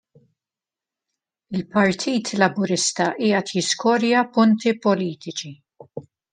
Il-Partit 1.59 2.25
Laburista 2.45 3.09
qiegħed 3.21 3.55
jiskorja 3.59 4.27
punti 4.39 4.77
politiċi. 4.89 5.57